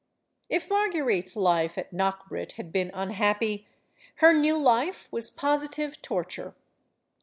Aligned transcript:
If 0.49 0.67
Marguerite's 0.67 1.35
life 1.35 1.77
at 1.77 1.93
Knockbrit 1.93 2.53
had 2.53 2.71
been 2.71 2.89
unhappy, 2.91 3.67
her 4.15 4.33
new 4.33 4.57
life 4.57 5.07
was 5.11 5.29
positive 5.29 6.01
torture. 6.01 6.55